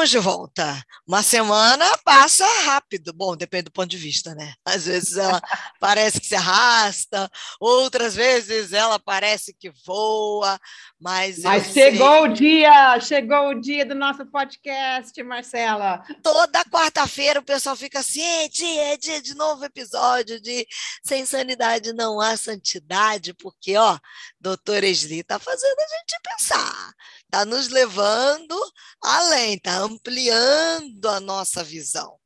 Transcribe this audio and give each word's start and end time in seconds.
Estamos 0.00 0.10
de 0.10 0.18
volta. 0.18 0.82
Uma 1.06 1.22
semana 1.22 1.84
passa 1.98 2.46
rápido. 2.64 3.12
Bom, 3.12 3.36
depende 3.36 3.64
do 3.64 3.70
ponto 3.70 3.88
de 3.88 3.98
vista, 3.98 4.34
né? 4.34 4.54
Às 4.64 4.86
vezes 4.86 5.18
ela 5.18 5.42
parece 5.78 6.18
que 6.18 6.26
se 6.26 6.34
arrasta, 6.34 7.30
outras 7.60 8.14
vezes 8.14 8.72
ela 8.72 8.98
parece 8.98 9.52
que 9.52 9.70
voa, 9.84 10.58
mas. 10.98 11.40
Mas 11.40 11.72
chegou 11.72 12.22
sei... 12.22 12.22
o 12.22 12.28
dia, 12.32 13.00
chegou 13.00 13.48
o 13.50 13.60
dia 13.60 13.84
do 13.84 13.94
nosso 13.94 14.24
podcast, 14.24 15.22
Marcela. 15.22 16.02
Toda 16.22 16.64
quarta-feira 16.64 17.40
o 17.40 17.44
pessoal 17.44 17.76
fica 17.76 17.98
assim: 17.98 18.22
é 18.22 18.48
dia, 18.48 18.94
é 18.94 18.96
dia 18.96 19.20
de 19.20 19.34
novo 19.34 19.64
episódio 19.66 20.40
de 20.40 20.66
Sem 21.04 21.26
Sanidade 21.26 21.92
Não 21.92 22.20
Há 22.20 22.38
Santidade, 22.38 23.34
porque, 23.34 23.76
ó, 23.76 23.98
doutora 24.40 24.86
Esli 24.86 25.20
está 25.20 25.38
fazendo 25.38 25.78
a 25.78 25.98
gente 25.98 26.20
pensar, 26.22 26.92
está 27.30 27.44
nos 27.44 27.68
levando 27.68 28.60
além, 29.00 29.54
está 29.54 29.78
ampliando 29.78 31.06
a 31.08 31.20
nossa 31.20 31.62
visão. 31.62 32.18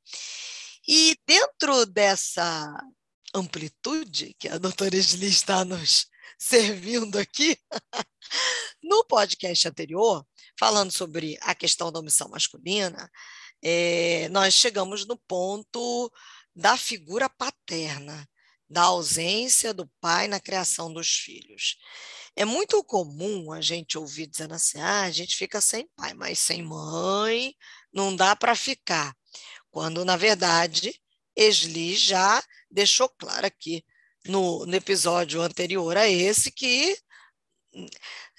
E 0.89 1.15
dentro 1.27 1.85
dessa 1.85 2.75
amplitude 3.35 4.35
que 4.39 4.49
a 4.49 4.57
doutora 4.57 4.97
Esli 4.97 5.27
está 5.27 5.63
nos 5.63 6.07
servindo 6.41 7.19
aqui, 7.19 7.59
no 8.83 9.05
podcast 9.05 9.69
anterior, 9.69 10.27
falando 10.59 10.91
sobre 10.91 11.37
a 11.43 11.55
questão 11.55 11.93
da 11.93 12.01
omissão 12.01 12.29
masculina, 12.29 13.11
é, 13.63 14.29
nós 14.31 14.55
chegamos 14.55 15.07
no 15.07 15.19
ponto 15.19 16.11
da 16.57 16.79
figura 16.79 17.29
paterna, 17.29 18.27
da 18.69 18.83
ausência 18.83 19.75
do 19.75 19.87
pai 20.01 20.29
na 20.29 20.41
criação 20.41 20.91
dos 20.93 21.09
filhos. 21.09 21.77
É 22.37 22.45
muito 22.45 22.83
comum 22.83 23.53
a 23.53 23.61
gente 23.61 23.97
ouvir 23.97 24.27
dizendo 24.27 24.55
assim: 24.55 24.81
ah, 24.81 25.03
a 25.03 25.11
gente 25.11 25.37
fica 25.37 25.61
sem 25.61 25.89
pai, 25.97 26.15
mas 26.15 26.39
sem 26.39 26.63
mãe 26.63 27.55
não 27.93 28.15
dá 28.15 28.35
para 28.35 28.57
ficar. 28.57 29.15
Quando, 29.71 30.05
na 30.05 30.17
verdade, 30.17 31.01
Esli 31.37 31.97
já 31.97 32.43
deixou 32.71 33.09
claro 33.09 33.47
aqui 33.47 33.85
no, 34.27 34.67
no 34.67 34.75
episódio 34.75 35.43
anterior 35.43 35.97
a 35.97 36.09
esse 36.09 36.51
que 36.51 36.97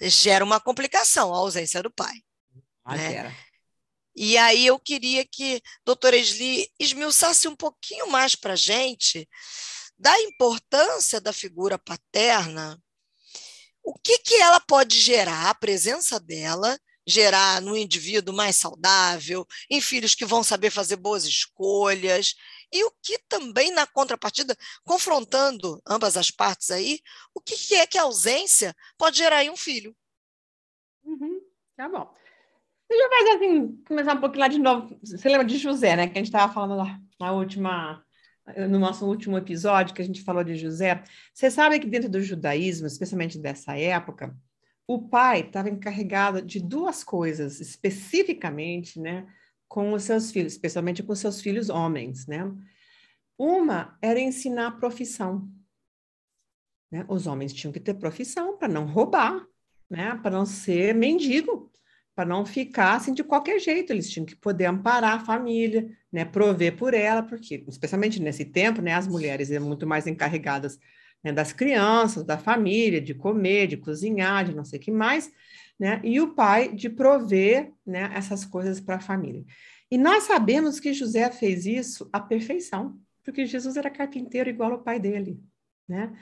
gera 0.00 0.44
uma 0.44 0.60
complicação 0.60 1.34
a 1.34 1.38
ausência 1.38 1.82
do 1.82 1.90
pai. 1.90 2.14
Ah, 2.84 2.96
né? 2.96 3.36
E 4.14 4.38
aí 4.38 4.66
eu 4.66 4.78
queria 4.78 5.26
que 5.26 5.60
doutora 5.84 6.16
Esli 6.16 6.70
esmiuçasse 6.78 7.46
um 7.48 7.56
pouquinho 7.56 8.08
mais 8.08 8.34
para 8.34 8.54
a 8.54 8.56
gente 8.56 9.28
da 9.98 10.18
importância 10.22 11.20
da 11.20 11.32
figura 11.32 11.78
paterna 11.78 12.82
o 13.86 13.94
que, 13.94 14.18
que 14.18 14.34
ela 14.34 14.58
pode 14.58 14.98
gerar, 14.98 15.48
a 15.48 15.54
presença 15.54 16.18
dela, 16.18 16.76
gerar 17.06 17.62
no 17.62 17.76
indivíduo 17.76 18.34
mais 18.34 18.56
saudável, 18.56 19.46
em 19.70 19.80
filhos 19.80 20.12
que 20.12 20.26
vão 20.26 20.42
saber 20.42 20.70
fazer 20.70 20.96
boas 20.96 21.24
escolhas, 21.24 22.34
e 22.72 22.82
o 22.84 22.90
que 23.00 23.16
também, 23.28 23.70
na 23.70 23.86
contrapartida, 23.86 24.56
confrontando 24.84 25.80
ambas 25.86 26.16
as 26.16 26.32
partes 26.32 26.72
aí, 26.72 26.98
o 27.32 27.40
que, 27.40 27.56
que 27.56 27.76
é 27.76 27.86
que 27.86 27.96
a 27.96 28.02
ausência 28.02 28.74
pode 28.98 29.18
gerar 29.18 29.44
em 29.44 29.50
um 29.50 29.56
filho. 29.56 29.96
Uhum, 31.04 31.40
tá 31.76 31.88
bom. 31.88 32.12
Deixa 32.90 33.04
eu 33.04 33.10
fazer 33.10 33.30
assim, 33.36 33.82
começar 33.86 34.14
um 34.14 34.20
pouquinho 34.20 34.40
lá 34.40 34.48
de 34.48 34.58
novo. 34.58 34.98
Você 35.00 35.28
lembra 35.28 35.46
de 35.46 35.58
José, 35.58 35.94
né? 35.94 36.08
Que 36.08 36.14
a 36.14 36.16
gente 36.16 36.26
estava 36.26 36.52
falando 36.52 36.76
lá 36.76 36.98
na 37.20 37.32
última 37.32 38.04
no 38.68 38.78
nosso 38.78 39.06
último 39.06 39.36
episódio 39.36 39.94
que 39.94 40.02
a 40.02 40.04
gente 40.04 40.22
falou 40.22 40.44
de 40.44 40.56
José, 40.56 41.02
você 41.32 41.50
sabe 41.50 41.78
que 41.78 41.86
dentro 41.86 42.08
do 42.08 42.20
judaísmo, 42.20 42.86
especialmente 42.86 43.38
dessa 43.38 43.76
época, 43.76 44.36
o 44.86 45.08
pai 45.08 45.40
estava 45.40 45.68
encarregado 45.68 46.40
de 46.42 46.60
duas 46.60 47.02
coisas 47.02 47.60
especificamente, 47.60 49.00
né, 49.00 49.26
com 49.66 49.92
os 49.92 50.04
seus 50.04 50.30
filhos, 50.30 50.52
especialmente 50.52 51.02
com 51.02 51.12
os 51.12 51.18
seus 51.18 51.40
filhos 51.40 51.68
homens, 51.68 52.26
né? 52.26 52.50
Uma 53.36 53.98
era 54.00 54.20
ensinar 54.20 54.68
a 54.68 54.70
profissão. 54.70 55.50
Né? 56.90 57.04
Os 57.08 57.26
homens 57.26 57.52
tinham 57.52 57.72
que 57.72 57.80
ter 57.80 57.94
profissão 57.94 58.56
para 58.56 58.68
não 58.68 58.86
roubar, 58.86 59.44
né? 59.90 60.14
Para 60.22 60.30
não 60.30 60.46
ser 60.46 60.94
mendigo, 60.94 61.70
para 62.16 62.24
não 62.24 62.46
ficar 62.46 62.94
assim 62.94 63.12
de 63.12 63.22
qualquer 63.22 63.60
jeito. 63.60 63.92
Eles 63.92 64.10
tinham 64.10 64.24
que 64.24 64.34
poder 64.34 64.64
amparar 64.64 65.16
a 65.16 65.24
família, 65.24 65.94
né, 66.10 66.24
prover 66.24 66.74
por 66.74 66.94
ela, 66.94 67.22
porque 67.22 67.62
especialmente 67.68 68.20
nesse 68.20 68.46
tempo, 68.46 68.80
né, 68.80 68.94
as 68.94 69.06
mulheres 69.06 69.50
eram 69.50 69.66
muito 69.66 69.86
mais 69.86 70.06
encarregadas 70.06 70.78
né, 71.22 71.30
das 71.30 71.52
crianças, 71.52 72.24
da 72.24 72.38
família, 72.38 73.02
de 73.02 73.14
comer, 73.14 73.66
de 73.66 73.76
cozinhar, 73.76 74.46
de 74.46 74.54
não 74.54 74.64
sei 74.64 74.78
o 74.78 74.82
que 74.82 74.90
mais, 74.90 75.30
né, 75.78 76.00
e 76.02 76.18
o 76.18 76.34
pai 76.34 76.74
de 76.74 76.88
prover, 76.88 77.70
né, 77.86 78.10
essas 78.14 78.46
coisas 78.46 78.80
para 78.80 78.96
a 78.96 79.00
família. 79.00 79.44
E 79.90 79.98
nós 79.98 80.24
sabemos 80.24 80.80
que 80.80 80.94
José 80.94 81.30
fez 81.30 81.66
isso 81.66 82.08
à 82.10 82.18
perfeição, 82.18 82.98
porque 83.22 83.44
Jesus 83.44 83.76
era 83.76 83.90
carpinteiro 83.90 84.48
igual 84.48 84.72
ao 84.72 84.82
pai 84.82 84.98
dele, 84.98 85.38
né? 85.86 86.12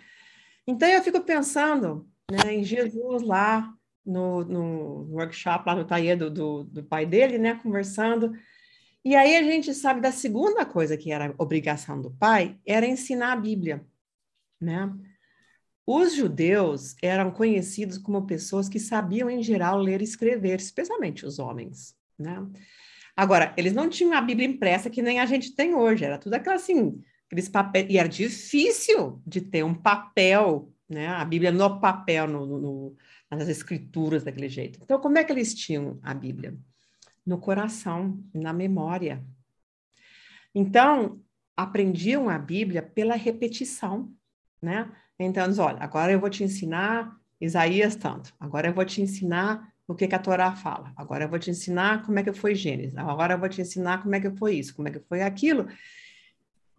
Então 0.66 0.88
eu 0.88 1.03
fico 1.03 1.21
pensando, 1.21 2.09
né, 2.31 2.54
em 2.54 2.65
Jesus 2.65 3.22
lá 3.22 3.72
no, 4.04 4.44
no 4.44 5.06
workshop 5.10 5.65
lá 5.66 5.75
no 5.75 5.84
taller 5.84 6.16
do, 6.16 6.31
do, 6.31 6.65
do, 6.65 6.82
pai 6.84 7.06
dele, 7.06 7.38
né, 7.38 7.54
conversando. 7.54 8.32
E 9.04 9.15
aí 9.15 9.37
a 9.37 9.42
gente 9.42 9.72
sabe 9.75 10.00
da 10.00 10.12
segunda 10.12 10.65
coisa 10.65 10.97
que 10.97 11.12
era 11.12 11.34
obrigação 11.38 12.00
do 12.00 12.10
pai, 12.10 12.59
era 12.66 12.87
ensinar 12.87 13.32
a 13.32 13.37
Bíblia, 13.37 13.84
né? 14.60 14.92
Os 15.87 16.15
judeus 16.15 16.97
eram 17.03 17.31
conhecidos 17.31 17.98
como 17.98 18.26
pessoas 18.26 18.69
que 18.69 18.81
sabiam, 18.81 19.28
em 19.28 19.42
geral, 19.42 19.78
ler 19.78 20.00
e 20.00 20.04
escrever, 20.04 20.59
especialmente 20.59 21.26
os 21.26 21.38
homens, 21.38 21.94
né? 22.19 22.47
Agora, 23.15 23.54
eles 23.56 23.75
não 23.75 23.88
tinham 23.88 24.15
a 24.15 24.21
Bíblia 24.21 24.48
impressa 24.48 24.91
que 24.91 25.03
nem 25.03 25.21
a 25.21 25.26
gente 25.26 25.54
tem 25.54 25.75
hoje, 25.75 26.04
era 26.04 26.19
tudo 26.19 26.34
aquela 26.34 26.56
assim, 26.56 27.00
aqueles 27.26 27.48
papéis, 27.48 27.86
e 27.91 27.98
era 27.98 28.09
difícil 28.09 29.22
de 29.26 29.42
ter 29.42 29.62
um 29.62 29.75
papel, 29.75 30.72
né? 30.88 31.09
A 31.09 31.25
Bíblia 31.25 31.53
no 31.53 31.78
papel, 31.78 32.26
no, 32.26 32.47
no, 32.47 32.97
nas 33.31 33.49
escrituras 33.49 34.23
daquele 34.23 34.49
jeito. 34.49 34.79
Então, 34.83 35.01
como 35.01 35.19
é 35.19 35.25
que 35.25 35.33
eles 35.33 35.55
tinham 35.55 35.99
a 36.03 36.15
Bíblia? 36.15 36.57
No 37.25 37.39
coração, 37.39 38.23
na 38.33 38.53
memória. 38.53 39.25
Então, 40.55 41.21
aprendiam 41.57 42.29
a 42.29 42.39
Bíblia 42.39 42.83
pela 42.83 43.15
repetição, 43.15 44.13
né? 44.61 44.91
Então, 45.19 45.45
olha, 45.59 45.79
agora 45.81 46.13
eu 46.13 46.21
vou 46.21 46.31
te 46.31 46.43
ensinar 46.43 47.17
Isaías 47.41 47.95
tanto, 47.97 48.34
agora 48.39 48.69
eu 48.69 48.75
vou 48.75 48.84
te 48.84 49.01
ensinar 49.01 49.73
o 49.87 49.95
que, 49.95 50.09
que 50.09 50.15
a 50.15 50.19
Torá 50.19 50.57
fala, 50.57 50.93
agora 50.97 51.25
eu 51.25 51.29
vou 51.29 51.39
te 51.39 51.51
ensinar 51.51 52.03
como 52.05 52.19
é 52.19 52.23
que 52.23 52.33
foi 52.33 52.55
Gênesis, 52.55 52.97
agora 52.97 53.34
eu 53.34 53.39
vou 53.39 53.49
te 53.49 53.61
ensinar 53.61 54.03
como 54.03 54.15
é 54.15 54.21
que 54.21 54.31
foi 54.31 54.55
isso, 54.57 54.75
como 54.75 54.89
é 54.89 54.91
que 54.91 55.01
foi 55.01 55.23
aquilo. 55.23 55.69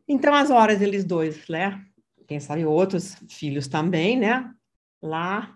Então, 0.08 0.34
as 0.34 0.50
horas 0.50 0.82
eles 0.82 1.04
dois, 1.04 1.48
né? 1.48 1.84
Quem 2.28 2.40
sabe 2.40 2.66
outros 2.66 3.16
filhos 3.30 3.68
também, 3.68 4.18
né? 4.18 4.54
Lá 5.02 5.56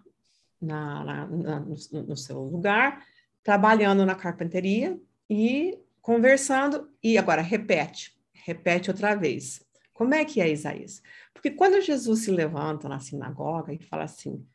na, 0.62 1.04
na, 1.04 1.28
na 1.28 1.60
no, 1.60 1.76
no, 2.04 2.18
seu 2.18 2.40
lugar, 2.44 3.06
trabalhando 3.44 4.06
na 4.06 4.16
carpinteria 4.16 5.00
e 5.30 5.78
conversando. 6.02 6.90
E 7.02 7.18
agora, 7.18 7.42
repete, 7.42 8.18
repete 8.34 8.90
outra 8.90 9.16
vez. 9.16 9.62
Como 9.94 10.14
é 10.14 10.24
que 10.24 10.42
é 10.42 10.50
Isaías? 10.50 11.02
Porque 11.34 11.52
quando 11.52 11.82
Jesus 11.82 12.22
se 12.22 12.32
levanta 12.32 12.90
na 12.90 13.00
sinagoga 13.00 13.74
e 13.74 13.80
fala 13.80 14.04
assim, 14.04 14.46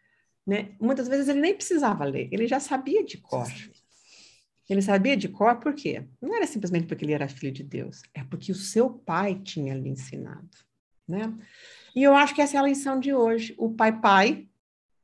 né, 0.47 0.73
muitas 0.81 1.09
vezes 1.09 1.29
ele 1.29 1.41
nem 1.41 1.55
precisava 1.55 2.05
ler, 2.05 2.29
ele 2.31 2.47
já 2.47 2.61
sabia 2.61 3.05
de 3.05 3.19
cor. 3.19 3.49
Ele 4.69 4.81
sabia 4.81 5.17
de 5.17 5.29
cor 5.29 5.57
por 5.57 5.75
quê? 5.75 6.07
Não 6.21 6.35
era 6.35 6.47
simplesmente 6.47 6.87
porque 6.87 7.05
ele 7.05 7.13
era 7.13 7.29
filho 7.29 7.53
de 7.53 7.63
Deus, 7.63 8.03
é 8.15 8.25
porque 8.25 8.51
o 8.51 8.55
seu 8.55 8.89
pai 8.91 9.39
tinha 9.43 9.75
lhe 9.75 9.91
ensinado, 9.91 10.49
né? 11.07 11.33
E 11.95 12.03
eu 12.03 12.15
acho 12.15 12.35
que 12.35 12.41
essa 12.41 12.57
é 12.57 12.61
a 12.61 12.65
lição 12.65 12.99
de 12.99 13.15
hoje. 13.15 13.55
O 13.59 13.71
pai 13.71 14.01
pai 14.01 14.49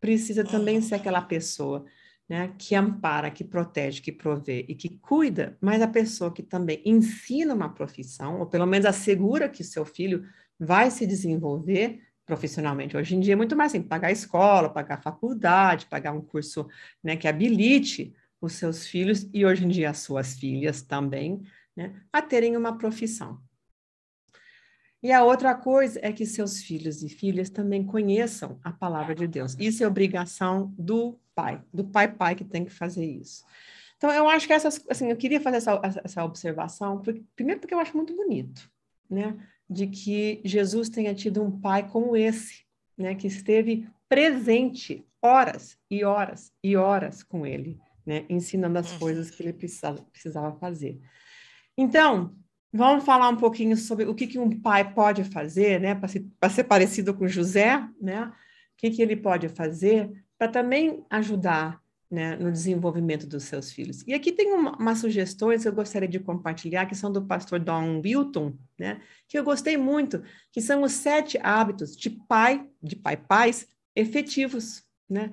precisa 0.01 0.43
também 0.43 0.81
ser 0.81 0.97
aquela 0.97 1.21
pessoa 1.21 1.85
né, 2.29 2.55
que 2.57 2.75
ampara, 2.75 3.31
que 3.31 3.43
protege, 3.43 4.01
que 4.01 4.13
provê 4.13 4.65
e 4.69 4.75
que 4.75 4.89
cuida, 4.99 5.59
mas 5.61 5.83
a 5.83 5.89
pessoa 5.89 6.33
que 6.33 6.43
também 6.43 6.81
ensina 6.85 7.53
uma 7.53 7.69
profissão, 7.69 8.39
ou 8.39 8.47
pelo 8.47 8.67
menos 8.67 8.87
assegura 8.87 9.49
que 9.49 9.65
seu 9.65 9.85
filho 9.85 10.25
vai 10.59 10.91
se 10.91 11.07
desenvolver 11.07 12.01
profissionalmente. 12.25 12.97
Hoje 12.97 13.17
em 13.17 13.21
dia 13.21 13.33
é 13.33 13.37
muito 13.37 13.57
mais 13.57 13.73
assim, 13.73 13.83
pagar 13.83 14.13
escola, 14.13 14.69
pagar 14.69 15.03
faculdade, 15.03 15.87
pagar 15.87 16.13
um 16.13 16.21
curso 16.21 16.69
né, 17.03 17.17
que 17.17 17.27
habilite 17.27 18.15
os 18.41 18.53
seus 18.53 18.87
filhos 18.87 19.29
e 19.35 19.45
hoje 19.45 19.65
em 19.65 19.69
dia 19.69 19.91
as 19.91 19.99
suas 19.99 20.39
filhas 20.39 20.83
também, 20.83 21.43
né, 21.77 22.01
a 22.13 22.23
terem 22.23 22.57
uma 22.57 22.79
profissão. 22.79 23.41
E 25.03 25.13
a 25.13 25.25
outra 25.25 25.55
coisa 25.55 25.99
é 26.03 26.13
que 26.13 26.27
seus 26.27 26.63
filhos 26.63 27.03
e 27.03 27.09
filhas 27.09 27.49
também 27.49 27.85
conheçam 27.85 28.59
a 28.63 28.71
palavra 28.71 29.15
de 29.15 29.27
Deus. 29.27 29.57
Isso 29.59 29.83
é 29.83 29.87
obrigação 29.87 30.75
do 30.79 31.19
pai, 31.35 31.63
do 31.73 31.85
pai-pai 31.85 32.35
que 32.35 32.45
tem 32.45 32.65
que 32.65 32.71
fazer 32.71 33.05
isso. 33.05 33.45
Então, 33.97 34.11
eu 34.11 34.29
acho 34.29 34.47
que 34.47 34.53
essas, 34.53 34.83
assim, 34.89 35.11
eu 35.11 35.17
queria 35.17 35.41
fazer 35.41 35.59
essa, 35.59 35.81
essa 36.05 36.25
observação, 36.25 37.01
porque, 37.01 37.23
primeiro 37.35 37.61
porque 37.61 37.75
eu 37.75 37.81
acho 37.81 37.97
muito 37.97 38.15
bonito, 38.15 38.71
né, 39.09 39.37
de 39.69 39.87
que 39.87 40.41
Jesus 40.45 40.89
tenha 40.89 41.15
tido 41.15 41.43
um 41.43 41.61
pai 41.61 41.89
como 41.89 42.17
esse, 42.17 42.65
né, 42.97 43.15
que 43.15 43.27
esteve 43.27 43.87
presente 44.09 45.07
horas 45.23 45.79
e 45.91 46.05
horas 46.05 46.53
e 46.63 46.77
horas 46.77 47.23
com 47.23 47.47
ele, 47.47 47.79
né? 48.05 48.25
Ensinando 48.29 48.79
as 48.79 48.93
coisas 48.93 49.31
que 49.31 49.43
ele 49.43 49.53
precisava, 49.53 50.03
precisava 50.11 50.57
fazer. 50.59 51.01
Então, 51.77 52.35
vamos 52.73 53.05
falar 53.05 53.29
um 53.29 53.37
pouquinho 53.37 53.77
sobre 53.77 54.05
o 54.05 54.15
que, 54.15 54.27
que 54.27 54.39
um 54.39 54.61
pai 54.61 54.93
pode 54.93 55.25
fazer, 55.25 55.81
né? 55.81 55.95
Para 55.95 56.09
ser, 56.09 56.27
ser 56.51 56.65
parecido 56.65 57.15
com 57.15 57.29
José, 57.29 57.87
né? 58.01 58.27
O 58.27 58.33
que, 58.77 58.91
que 58.91 59.03
ele 59.03 59.17
pode 59.17 59.49
fazer 59.49 60.11
para 60.39 60.49
também 60.49 61.05
ajudar 61.11 61.81
né, 62.11 62.35
no 62.37 62.51
desenvolvimento 62.51 63.27
dos 63.27 63.45
seus 63.45 63.71
filhos. 63.71 64.03
E 64.07 64.13
aqui 64.13 64.33
tem 64.33 64.53
uma, 64.53 64.77
umas 64.77 64.99
sugestões 64.99 65.63
que 65.63 65.69
eu 65.69 65.73
gostaria 65.73 66.09
de 66.09 66.19
compartilhar, 66.19 66.87
que 66.87 66.95
são 66.95 67.13
do 67.13 67.25
pastor 67.25 67.61
Don 67.61 68.01
Wilton, 68.05 68.55
né, 68.79 69.01
que 69.29 69.39
eu 69.39 69.45
gostei 69.45 69.77
muito, 69.77 70.23
que 70.51 70.61
são 70.61 70.83
os 70.83 70.93
sete 70.93 71.39
hábitos 71.41 71.97
de 71.97 72.11
pai, 72.11 72.67
de 72.83 72.97
pai-pais 72.97 73.69
efetivos. 73.95 74.83
Né? 75.09 75.31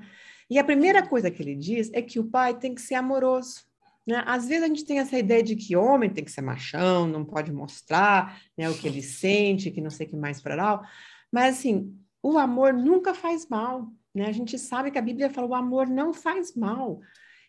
E 0.50 0.60
a 0.60 0.64
primeira 0.64 1.06
coisa 1.06 1.32
que 1.32 1.42
ele 1.42 1.56
diz 1.56 1.90
é 1.94 2.02
que 2.02 2.20
o 2.20 2.26
pai 2.26 2.58
tem 2.58 2.76
que 2.76 2.82
ser 2.82 2.96
amoroso. 2.96 3.67
Né? 4.08 4.24
Às 4.26 4.48
vezes 4.48 4.64
a 4.64 4.68
gente 4.68 4.86
tem 4.86 5.00
essa 5.00 5.20
ideia 5.20 5.44
de 5.44 5.56
que 5.56 5.76
homem 5.76 6.10
tem 6.10 6.24
que 6.24 6.32
ser 6.32 6.42
machão, 6.42 7.06
não 7.06 7.26
pode 7.26 7.52
mostrar 7.52 8.40
né, 8.58 8.70
o 8.70 8.78
que 8.78 8.88
ele 8.88 9.04
sente, 9.04 9.70
que 9.70 9.82
não 9.82 9.90
sei 9.90 10.08
o 10.08 10.10
que 10.10 10.16
mais 10.16 10.42
para 10.42 10.82
mas 11.30 11.58
assim, 11.58 11.94
o 12.24 12.38
amor 12.38 12.74
nunca 12.74 13.14
faz 13.14 13.48
mal. 13.48 13.92
Né? 14.16 14.28
A 14.28 14.32
gente 14.32 14.58
sabe 14.58 14.90
que 14.92 14.98
a 14.98 15.02
Bíblia 15.02 15.30
fala: 15.30 15.48
o 15.48 15.54
amor 15.54 15.88
não 15.88 16.14
faz 16.14 16.56
mal. 16.56 17.02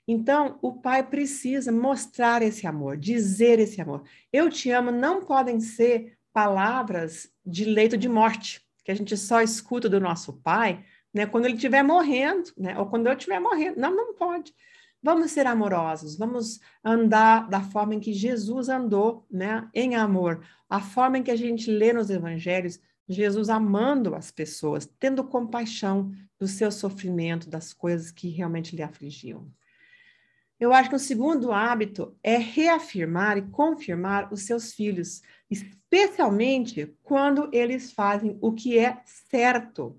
Então, 0.06 0.58
o 0.62 0.72
pai 0.72 1.06
precisa 1.06 1.70
mostrar 1.70 2.42
esse 2.42 2.66
amor, 2.66 2.96
dizer 2.96 3.58
esse 3.58 3.80
amor. 3.80 4.02
Eu 4.32 4.50
te 4.50 4.70
amo 4.70 4.90
não 4.90 5.22
podem 5.22 5.60
ser 5.60 6.18
palavras 6.32 7.30
de 7.44 7.64
leito 7.64 7.96
de 7.96 8.08
morte, 8.08 8.60
que 8.84 8.90
a 8.90 8.94
gente 8.94 9.16
só 9.16 9.42
escuta 9.42 9.88
do 9.88 10.00
nosso 10.00 10.40
pai 10.40 10.82
né, 11.12 11.26
quando 11.26 11.44
ele 11.44 11.56
estiver 11.56 11.82
morrendo, 11.82 12.50
né, 12.56 12.78
ou 12.78 12.86
quando 12.86 13.06
eu 13.06 13.12
estiver 13.12 13.38
morrendo. 13.38 13.78
Não, 13.78 13.94
não 13.94 14.14
pode. 14.14 14.54
Vamos 15.02 15.30
ser 15.30 15.46
amorosos, 15.46 16.16
vamos 16.16 16.60
andar 16.84 17.48
da 17.48 17.60
forma 17.60 17.94
em 17.94 18.00
que 18.00 18.12
Jesus 18.12 18.68
andou, 18.68 19.24
né, 19.30 19.68
em 19.72 19.94
amor. 19.94 20.44
A 20.68 20.80
forma 20.80 21.18
em 21.18 21.22
que 21.22 21.30
a 21.30 21.36
gente 21.36 21.70
lê 21.70 21.92
nos 21.92 22.10
evangelhos, 22.10 22.80
Jesus 23.08 23.48
amando 23.48 24.14
as 24.14 24.30
pessoas, 24.30 24.90
tendo 24.98 25.24
compaixão 25.24 26.12
do 26.38 26.46
seu 26.46 26.70
sofrimento, 26.70 27.48
das 27.48 27.72
coisas 27.72 28.10
que 28.10 28.28
realmente 28.28 28.74
lhe 28.74 28.82
afligiam. 28.82 29.50
Eu 30.60 30.72
acho 30.72 30.90
que 30.90 30.96
o 30.96 31.00
segundo 31.00 31.52
hábito 31.52 32.16
é 32.22 32.36
reafirmar 32.36 33.38
e 33.38 33.42
confirmar 33.42 34.32
os 34.32 34.42
seus 34.42 34.72
filhos, 34.72 35.22
especialmente 35.48 36.92
quando 37.04 37.48
eles 37.52 37.92
fazem 37.92 38.36
o 38.40 38.52
que 38.52 38.76
é 38.76 39.00
certo. 39.04 39.96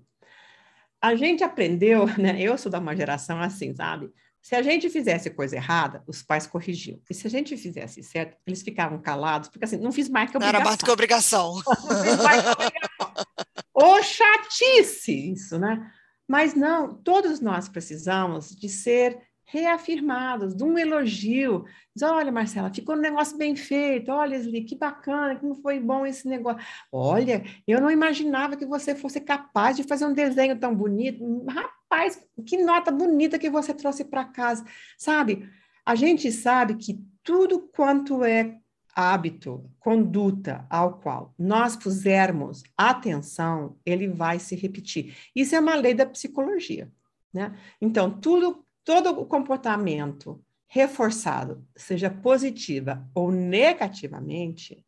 A 1.00 1.14
gente 1.14 1.42
aprendeu, 1.42 2.06
né? 2.18 2.40
Eu 2.40 2.58
sou 2.58 2.70
da 2.70 2.78
uma 2.78 2.94
geração 2.94 3.40
assim, 3.40 3.74
sabe? 3.74 4.12
Se 4.42 4.54
a 4.54 4.62
gente 4.62 4.88
fizesse 4.88 5.30
coisa 5.30 5.56
errada, 5.56 6.02
os 6.06 6.22
pais 6.22 6.46
corrigiam. 6.46 6.98
E 7.08 7.14
se 7.14 7.26
a 7.26 7.30
gente 7.30 7.56
fizesse 7.56 8.02
certo, 8.02 8.36
eles 8.46 8.62
ficavam 8.62 8.98
calados, 8.98 9.48
porque 9.48 9.64
assim, 9.64 9.76
não 9.76 9.92
fiz 9.92 10.08
mais 10.08 10.30
que 10.30 10.36
obrigação. 10.36 10.52
Não 10.52 10.60
era 10.60 10.70
mais 10.70 10.82
que 10.82 10.90
obrigação. 10.90 11.54
não 11.54 12.02
fiz 12.04 12.16
mais 12.22 12.42
que 12.42 12.48
obrigação. 12.48 13.26
Ô, 13.74 14.02
chatice 14.02 15.32
isso, 15.32 15.58
né? 15.58 15.90
Mas 16.26 16.54
não, 16.54 16.94
todos 16.94 17.40
nós 17.40 17.68
precisamos 17.68 18.54
de 18.54 18.68
ser 18.68 19.18
reafirmados, 19.50 20.54
de 20.54 20.62
um 20.62 20.78
elogio. 20.78 21.64
Diz, 21.94 22.08
olha, 22.08 22.30
Marcela, 22.30 22.72
ficou 22.72 22.94
um 22.94 23.00
negócio 23.00 23.36
bem 23.36 23.56
feito. 23.56 24.10
Olha, 24.10 24.36
Leslie, 24.36 24.64
que 24.64 24.76
bacana, 24.76 25.36
como 25.36 25.54
foi 25.56 25.80
bom 25.80 26.06
esse 26.06 26.28
negócio. 26.28 26.64
Olha, 26.92 27.44
eu 27.66 27.80
não 27.80 27.90
imaginava 27.90 28.56
que 28.56 28.64
você 28.64 28.94
fosse 28.94 29.20
capaz 29.20 29.76
de 29.76 29.82
fazer 29.82 30.06
um 30.06 30.12
desenho 30.12 30.58
tão 30.58 30.74
bonito. 30.74 31.44
Rapaz, 31.48 32.24
que 32.46 32.56
nota 32.58 32.92
bonita 32.92 33.38
que 33.38 33.50
você 33.50 33.74
trouxe 33.74 34.04
para 34.04 34.24
casa. 34.24 34.64
Sabe, 34.96 35.48
a 35.84 35.94
gente 35.94 36.30
sabe 36.30 36.76
que 36.76 37.02
tudo 37.22 37.68
quanto 37.74 38.24
é 38.24 38.56
hábito, 38.94 39.68
conduta 39.78 40.66
ao 40.68 40.98
qual 40.98 41.34
nós 41.38 41.76
pusermos 41.76 42.62
atenção, 42.76 43.76
ele 43.84 44.08
vai 44.08 44.38
se 44.38 44.54
repetir. 44.54 45.16
Isso 45.34 45.54
é 45.54 45.60
uma 45.60 45.74
lei 45.74 45.94
da 45.94 46.06
psicologia, 46.06 46.90
né? 47.32 47.56
Então, 47.80 48.10
tudo 48.10 48.64
todo 48.84 49.10
o 49.20 49.26
comportamento 49.26 50.42
reforçado, 50.66 51.66
seja 51.74 52.08
positiva 52.08 53.04
ou 53.14 53.32
negativamente, 53.32 54.84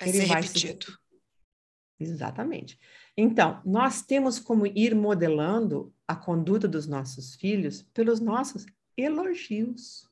vai 0.00 0.08
ele 0.08 0.18
ser 0.18 0.26
vai 0.26 0.42
repetido. 0.42 0.86
Se... 0.86 0.98
Exatamente. 2.00 2.78
Então, 3.16 3.60
nós 3.64 4.02
temos 4.02 4.38
como 4.38 4.66
ir 4.66 4.94
modelando 4.94 5.94
a 6.08 6.16
conduta 6.16 6.66
dos 6.66 6.86
nossos 6.86 7.34
filhos 7.34 7.82
pelos 7.94 8.18
nossos 8.18 8.66
elogios. 8.96 10.08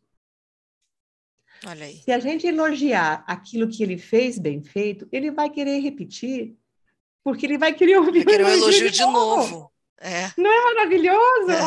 Olha 1.67 1.87
aí. 1.87 1.97
Se 1.99 2.13
a 2.13 2.19
gente 2.19 2.47
elogiar 2.47 3.25
aquilo 3.27 3.69
que 3.69 3.83
ele 3.83 3.99
fez 3.99 4.39
bem 4.39 4.63
feito, 4.63 5.09
ele 5.11 5.31
vai 5.31 5.49
querer 5.49 5.79
repetir, 5.81 6.57
porque 7.25 7.47
ele 7.47 7.59
vai 7.59 7.73
querer 7.73 7.99
ouvir 7.99 8.25
vai 8.25 8.35
querer 8.35 8.45
um 8.45 8.49
elogio 8.49 8.91
de 8.91 9.01
novo. 9.01 9.15
novo. 9.15 9.73
É. 9.99 10.33
Não 10.37 10.51
é 10.51 10.75
maravilhoso? 10.75 11.51
É. 11.51 11.61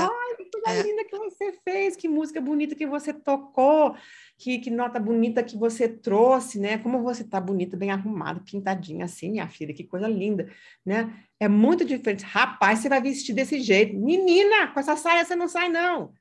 Que 0.66 0.72
coisa 0.72 0.80
é. 0.80 0.84
linda 0.84 1.06
que 1.06 1.18
você 1.18 1.54
fez, 1.64 1.96
que 1.96 2.08
música 2.08 2.42
bonita 2.42 2.76
que 2.76 2.88
você 2.88 3.14
tocou, 3.14 3.96
que, 4.38 4.60
que 4.60 4.70
nota 4.70 5.00
bonita 5.00 5.44
que 5.44 5.58
você 5.58 5.88
trouxe, 5.88 6.60
né? 6.60 6.78
Como 6.78 7.04
você 7.04 7.24
tá 7.24 7.40
bonita, 7.40 7.78
bem 7.78 7.92
arrumada, 7.92 8.40
pintadinha 8.40 9.06
assim, 9.06 9.32
minha 9.32 9.48
filha, 9.48 9.74
que 9.74 9.84
coisa 9.84 10.08
linda, 10.08 10.52
né? 10.86 11.14
É 11.40 11.48
muito 11.48 11.86
diferente. 11.86 12.24
Rapaz, 12.26 12.80
você 12.80 12.90
vai 12.90 13.02
vestir 13.02 13.34
desse 13.36 13.60
jeito. 13.60 13.96
Menina, 13.96 14.68
com 14.68 14.80
essa 14.80 14.96
saia 14.96 15.24
você 15.24 15.36
não 15.36 15.48
sai, 15.48 15.70
não. 15.70 16.14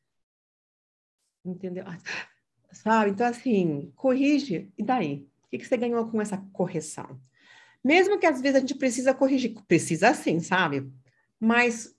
Entendeu? 1.44 1.84
sabe? 2.74 3.10
Então, 3.10 3.26
assim, 3.26 3.92
corrige, 3.96 4.70
e 4.76 4.82
daí? 4.82 5.26
O 5.44 5.58
que, 5.58 5.64
você 5.64 5.76
ganhou 5.76 6.06
com 6.10 6.20
essa 6.20 6.36
correção? 6.52 7.20
Mesmo 7.82 8.18
que 8.18 8.26
às 8.26 8.40
vezes 8.40 8.56
a 8.56 8.60
gente 8.60 8.74
precisa 8.74 9.14
corrigir, 9.14 9.54
precisa 9.68 10.12
sim, 10.14 10.40
sabe? 10.40 10.90
Mas 11.38 11.94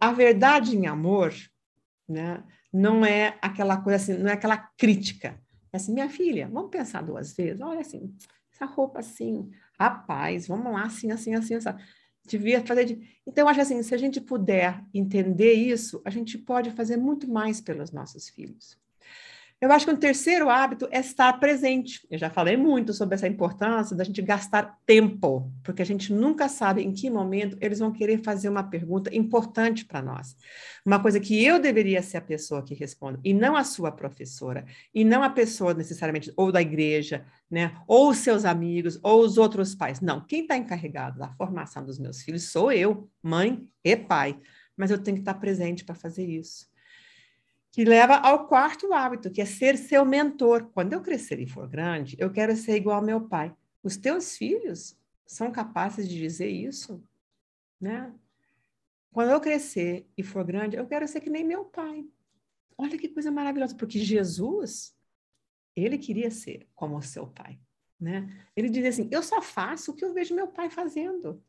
a 0.00 0.12
verdade 0.12 0.76
em 0.76 0.86
amor, 0.86 1.32
né, 2.10 2.42
não 2.72 3.04
é 3.04 3.38
aquela 3.40 3.76
coisa 3.78 3.96
assim, 3.96 4.22
não 4.22 4.30
é 4.30 4.34
aquela 4.34 4.56
crítica. 4.56 5.40
É 5.72 5.76
assim, 5.76 5.92
minha 5.92 6.08
filha, 6.08 6.48
vamos 6.48 6.70
pensar 6.70 7.02
duas 7.02 7.34
vezes. 7.34 7.60
Olha 7.60 7.80
assim, 7.80 8.14
essa 8.52 8.64
roupa 8.64 9.00
assim, 9.00 9.50
rapaz, 9.78 10.48
vamos 10.48 10.72
lá, 10.72 10.84
assim, 10.84 11.10
assim, 11.10 11.34
assim, 11.34 11.54
assim. 11.54 11.70
Devia 12.26 12.64
fazer. 12.64 12.84
De... 12.84 13.18
Então, 13.26 13.44
eu 13.44 13.48
acho 13.48 13.60
assim, 13.60 13.82
se 13.82 13.94
a 13.94 13.98
gente 13.98 14.20
puder 14.20 14.84
entender 14.92 15.52
isso, 15.52 16.02
a 16.04 16.10
gente 16.10 16.36
pode 16.36 16.70
fazer 16.70 16.96
muito 16.96 17.30
mais 17.30 17.60
pelos 17.60 17.90
nossos 17.90 18.28
filhos. 18.28 18.78
Eu 19.60 19.70
acho 19.70 19.84
que 19.84 19.92
o 19.92 19.96
terceiro 19.96 20.48
hábito 20.48 20.88
é 20.90 21.00
estar 21.00 21.30
presente. 21.38 22.06
Eu 22.10 22.16
já 22.16 22.30
falei 22.30 22.56
muito 22.56 22.94
sobre 22.94 23.14
essa 23.14 23.28
importância 23.28 23.94
da 23.94 24.02
gente 24.02 24.22
gastar 24.22 24.78
tempo, 24.86 25.52
porque 25.62 25.82
a 25.82 25.84
gente 25.84 26.14
nunca 26.14 26.48
sabe 26.48 26.82
em 26.82 26.94
que 26.94 27.10
momento 27.10 27.58
eles 27.60 27.78
vão 27.78 27.92
querer 27.92 28.22
fazer 28.22 28.48
uma 28.48 28.62
pergunta 28.62 29.14
importante 29.14 29.84
para 29.84 30.00
nós. 30.00 30.34
Uma 30.84 30.98
coisa 30.98 31.20
que 31.20 31.44
eu 31.44 31.60
deveria 31.60 32.00
ser 32.00 32.16
a 32.16 32.22
pessoa 32.22 32.64
que 32.64 32.72
responde, 32.72 33.20
e 33.22 33.34
não 33.34 33.54
a 33.54 33.62
sua 33.62 33.92
professora, 33.92 34.64
e 34.94 35.04
não 35.04 35.22
a 35.22 35.28
pessoa 35.28 35.74
necessariamente 35.74 36.32
ou 36.38 36.50
da 36.50 36.62
igreja, 36.62 37.26
né, 37.50 37.76
ou 37.86 38.08
os 38.08 38.16
seus 38.16 38.46
amigos, 38.46 38.98
ou 39.02 39.20
os 39.20 39.36
outros 39.36 39.74
pais. 39.74 40.00
Não, 40.00 40.24
quem 40.24 40.40
está 40.40 40.56
encarregado 40.56 41.18
da 41.18 41.34
formação 41.34 41.84
dos 41.84 41.98
meus 41.98 42.22
filhos 42.22 42.50
sou 42.50 42.72
eu, 42.72 43.10
mãe 43.22 43.68
e 43.84 43.94
pai. 43.94 44.40
Mas 44.74 44.90
eu 44.90 44.96
tenho 44.96 45.18
que 45.18 45.20
estar 45.20 45.34
presente 45.34 45.84
para 45.84 45.94
fazer 45.94 46.24
isso 46.24 46.69
que 47.72 47.84
leva 47.84 48.16
ao 48.16 48.48
quarto 48.48 48.92
hábito, 48.92 49.30
que 49.30 49.40
é 49.40 49.44
ser 49.44 49.78
seu 49.78 50.04
mentor. 50.04 50.70
Quando 50.72 50.92
eu 50.92 51.00
crescer 51.00 51.38
e 51.38 51.46
for 51.46 51.68
grande, 51.68 52.16
eu 52.18 52.30
quero 52.30 52.56
ser 52.56 52.76
igual 52.76 52.96
ao 52.96 53.04
meu 53.04 53.22
pai. 53.28 53.54
Os 53.82 53.96
teus 53.96 54.36
filhos 54.36 54.98
são 55.24 55.52
capazes 55.52 56.08
de 56.08 56.18
dizer 56.18 56.48
isso, 56.48 57.02
né? 57.80 58.12
Quando 59.12 59.30
eu 59.30 59.40
crescer 59.40 60.08
e 60.16 60.22
for 60.22 60.44
grande, 60.44 60.76
eu 60.76 60.86
quero 60.86 61.06
ser 61.06 61.20
que 61.20 61.30
nem 61.30 61.44
meu 61.44 61.64
pai. 61.64 62.04
Olha 62.76 62.98
que 62.98 63.08
coisa 63.08 63.30
maravilhosa, 63.30 63.74
porque 63.76 63.98
Jesus, 63.98 64.96
ele 65.76 65.98
queria 65.98 66.30
ser 66.30 66.68
como 66.74 66.96
o 66.96 67.02
seu 67.02 67.26
pai, 67.26 67.58
né? 67.98 68.46
Ele 68.56 68.68
dizia 68.68 68.88
assim: 68.88 69.08
"Eu 69.10 69.22
só 69.22 69.40
faço 69.40 69.92
o 69.92 69.94
que 69.94 70.04
eu 70.04 70.12
vejo 70.12 70.34
meu 70.34 70.48
pai 70.48 70.70
fazendo. 70.70 71.42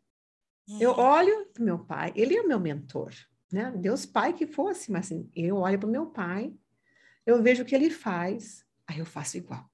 Eu 0.80 0.92
uhum. 0.92 1.00
olho 1.00 1.46
para 1.48 1.64
meu 1.64 1.80
pai, 1.80 2.14
ele 2.16 2.36
é 2.36 2.42
o 2.42 2.48
meu 2.48 2.60
mentor 2.60 3.14
né? 3.52 3.74
Deus 3.76 4.06
Pai 4.06 4.34
que 4.34 4.48
fosse, 4.48 4.92
mas 4.92 5.06
assim, 5.06 5.30
eu 5.36 5.58
olho 5.58 5.80
para 5.80 5.88
o 5.88 5.92
meu 5.92 6.06
pai, 6.06 6.54
eu 7.26 7.42
vejo 7.42 7.64
o 7.64 7.66
que 7.66 7.76
ele 7.76 7.90
faz, 7.90 8.66
aí 8.88 9.00
eu 9.00 9.06
faço 9.06 9.38
igual. 9.38 9.70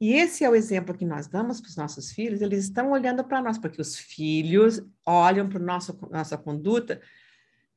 E 0.00 0.12
esse 0.12 0.44
é 0.44 0.50
o 0.50 0.54
exemplo 0.54 0.94
que 0.94 1.06
nós 1.06 1.26
damos 1.26 1.60
para 1.60 1.68
os 1.68 1.76
nossos 1.76 2.12
filhos, 2.12 2.42
eles 2.42 2.64
estão 2.64 2.90
olhando 2.90 3.24
para 3.24 3.40
nós, 3.40 3.56
porque 3.56 3.80
os 3.80 3.98
filhos 3.98 4.82
olham 5.04 5.48
para 5.48 5.58
a 5.58 5.80
nossa 6.10 6.36
conduta 6.36 7.00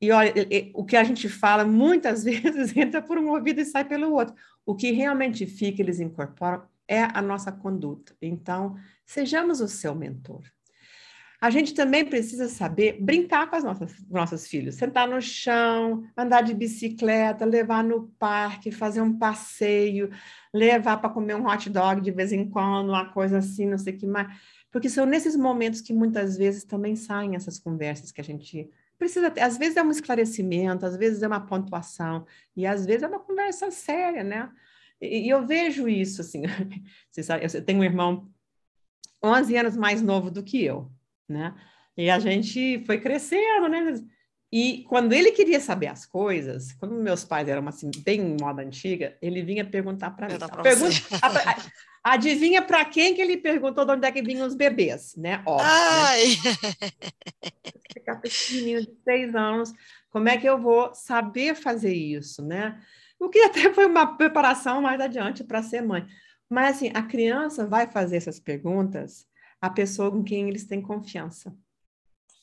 e 0.00 0.10
olha, 0.12 0.32
o 0.72 0.84
que 0.84 0.96
a 0.96 1.04
gente 1.04 1.28
fala 1.28 1.64
muitas 1.64 2.24
vezes 2.24 2.74
entra 2.74 3.02
por 3.02 3.18
um 3.18 3.28
ouvido 3.28 3.60
e 3.60 3.64
sai 3.64 3.84
pelo 3.84 4.12
outro. 4.12 4.34
O 4.64 4.74
que 4.74 4.90
realmente 4.92 5.46
fica, 5.46 5.82
eles 5.82 6.00
incorporam, 6.00 6.62
é 6.88 7.02
a 7.02 7.20
nossa 7.20 7.52
conduta. 7.52 8.16
Então, 8.20 8.76
sejamos 9.04 9.60
o 9.60 9.68
seu 9.68 9.94
mentor. 9.94 10.42
A 11.40 11.48
gente 11.48 11.72
também 11.72 12.04
precisa 12.04 12.48
saber 12.48 13.00
brincar 13.00 13.48
com 13.48 13.56
as 13.56 13.64
nossas 13.64 13.94
nossos 14.10 14.46
filhos, 14.46 14.74
sentar 14.74 15.08
no 15.08 15.22
chão, 15.22 16.04
andar 16.14 16.42
de 16.42 16.52
bicicleta, 16.52 17.46
levar 17.46 17.82
no 17.82 18.08
parque, 18.18 18.70
fazer 18.70 19.00
um 19.00 19.16
passeio, 19.16 20.10
levar 20.52 20.98
para 20.98 21.08
comer 21.08 21.36
um 21.36 21.46
hot 21.46 21.70
dog 21.70 22.02
de 22.02 22.10
vez 22.10 22.30
em 22.30 22.46
quando, 22.46 22.90
uma 22.90 23.10
coisa 23.10 23.38
assim, 23.38 23.64
não 23.64 23.78
sei 23.78 23.94
o 23.94 23.96
que 23.96 24.06
mais. 24.06 24.28
Porque 24.70 24.90
são 24.90 25.06
nesses 25.06 25.34
momentos 25.34 25.80
que 25.80 25.94
muitas 25.94 26.36
vezes 26.36 26.62
também 26.64 26.94
saem 26.94 27.34
essas 27.34 27.58
conversas 27.58 28.12
que 28.12 28.20
a 28.20 28.24
gente 28.24 28.68
precisa 28.98 29.30
ter. 29.30 29.40
Às 29.40 29.56
vezes 29.56 29.78
é 29.78 29.82
um 29.82 29.90
esclarecimento, 29.90 30.84
às 30.84 30.94
vezes 30.94 31.22
é 31.22 31.26
uma 31.26 31.40
pontuação, 31.40 32.26
e 32.54 32.66
às 32.66 32.84
vezes 32.84 33.02
é 33.02 33.06
uma 33.06 33.18
conversa 33.18 33.70
séria, 33.70 34.22
né? 34.22 34.50
E, 35.00 35.26
e 35.26 35.30
eu 35.30 35.46
vejo 35.46 35.88
isso, 35.88 36.20
assim. 36.20 36.42
Sabe, 37.22 37.46
eu 37.46 37.64
tenho 37.64 37.80
um 37.80 37.84
irmão 37.84 38.30
11 39.24 39.56
anos 39.56 39.76
mais 39.76 40.02
novo 40.02 40.30
do 40.30 40.42
que 40.42 40.62
eu 40.62 40.90
né? 41.30 41.54
E 41.96 42.10
a 42.10 42.18
gente 42.18 42.82
foi 42.86 42.98
crescendo, 42.98 43.68
né? 43.68 43.94
E 44.52 44.84
quando 44.88 45.12
ele 45.12 45.30
queria 45.30 45.60
saber 45.60 45.86
as 45.86 46.04
coisas, 46.04 46.72
quando 46.72 46.94
meus 46.94 47.24
pais 47.24 47.46
eram 47.48 47.66
assim, 47.68 47.90
bem 47.98 48.36
moda 48.40 48.62
antiga, 48.62 49.16
ele 49.22 49.42
vinha 49.42 49.64
perguntar 49.64 50.10
para 50.10 50.28
mim. 50.28 50.38
Pergunta, 50.62 50.96
adivinha 52.02 52.60
para 52.60 52.84
quem 52.84 53.14
que 53.14 53.22
ele 53.22 53.36
perguntou 53.36 53.84
de 53.84 53.92
onde 53.92 54.06
é 54.06 54.10
que 54.10 54.22
vinham 54.22 54.46
os 54.46 54.54
bebês, 54.56 55.14
né? 55.16 55.40
Óbvio. 55.46 55.68
Ai. 55.70 56.24
Né? 56.44 56.90
Ficar 57.92 58.16
pequenininho 58.16 58.80
de 58.80 58.92
seis 59.04 59.34
anos, 59.34 59.72
como 60.10 60.28
é 60.28 60.36
que 60.36 60.48
eu 60.48 60.58
vou 60.58 60.92
saber 60.94 61.54
fazer 61.54 61.94
isso, 61.94 62.42
né? 62.42 62.80
O 63.20 63.28
que 63.28 63.38
até 63.40 63.72
foi 63.72 63.86
uma 63.86 64.16
preparação 64.16 64.82
mais 64.82 65.00
adiante 65.00 65.44
para 65.44 65.62
ser 65.62 65.82
mãe. 65.82 66.06
Mas 66.48 66.76
assim, 66.76 66.90
a 66.92 67.02
criança 67.02 67.66
vai 67.66 67.86
fazer 67.86 68.16
essas 68.16 68.40
perguntas 68.40 69.28
a 69.60 69.68
pessoa 69.68 70.10
com 70.10 70.22
quem 70.22 70.48
eles 70.48 70.64
têm 70.64 70.80
confiança, 70.80 71.54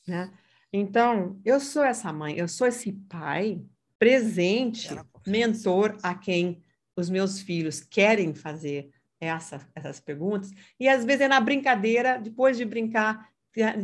né? 0.06 0.30
Então, 0.72 1.40
eu 1.44 1.58
sou 1.58 1.82
essa 1.82 2.12
mãe, 2.12 2.36
eu 2.36 2.46
sou 2.46 2.66
esse 2.66 2.92
pai 2.92 3.60
presente, 3.98 4.88
mentor 5.26 5.96
a 6.02 6.14
quem 6.14 6.62
os 6.94 7.08
meus 7.08 7.40
filhos 7.40 7.80
querem 7.80 8.34
fazer 8.34 8.90
essa, 9.20 9.66
essas 9.74 9.98
perguntas, 9.98 10.52
e 10.78 10.88
às 10.88 11.04
vezes 11.04 11.22
é 11.22 11.28
na 11.28 11.40
brincadeira, 11.40 12.18
depois 12.18 12.56
de 12.56 12.64
brincar, 12.64 13.28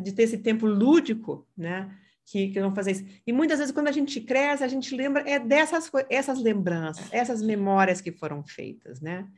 de 0.03 0.13
ter 0.13 0.25
esse 0.25 0.39
tempo 0.39 0.67
lúdico, 0.67 1.47
né? 1.57 1.97
Que, 2.27 2.49
que 2.49 2.61
vão 2.61 2.75
fazer 2.75 2.93
isso. 2.93 3.05
E 3.27 3.33
muitas 3.33 3.59
vezes, 3.59 3.75
quando 3.75 3.89
a 3.89 3.93
gente 3.93 4.19
cresce, 4.21 4.65
a 4.65 4.69
gente 4.69 4.95
lembra 4.97 5.29
é 5.29 5.39
dessas 5.39 5.91
essas 6.09 6.41
lembranças, 6.41 7.07
essas 7.13 7.43
memórias 7.43 8.01
que 8.01 8.13
foram 8.13 8.43
feitas, 8.43 9.01
né? 9.01 9.29